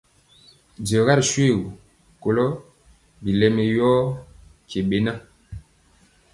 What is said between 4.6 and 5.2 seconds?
tyebɛna.